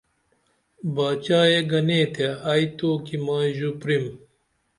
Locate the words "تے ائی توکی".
2.13-3.17